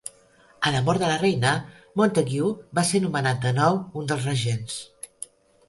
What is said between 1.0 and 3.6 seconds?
de la Reina, Montagu va ser nomenat de